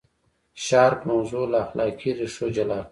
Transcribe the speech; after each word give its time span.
شارپ 0.65 0.99
موضوع 1.11 1.43
له 1.51 1.57
اخلاقي 1.65 2.09
ریښو 2.19 2.47
جلا 2.55 2.75
کړه. 2.75 2.79